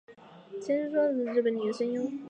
[0.59, 2.11] 千千松幸子是日本的女性声优。